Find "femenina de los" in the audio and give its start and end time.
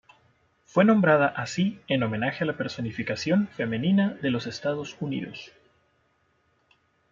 3.49-4.47